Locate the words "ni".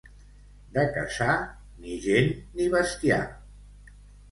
1.85-1.99, 2.57-2.73